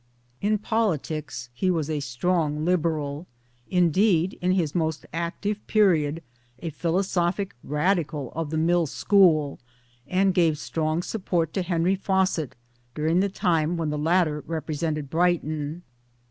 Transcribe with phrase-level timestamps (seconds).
[0.41, 3.27] In politics he was a strong Liberal
[3.69, 6.23] indeed in his most active period
[6.57, 9.59] a philosophic Radical of the Mill school,
[10.07, 12.55] and gave strong support to Henry, Fawcett
[12.95, 15.83] during the time when the latter represented MY PARENTS 39 Brighton.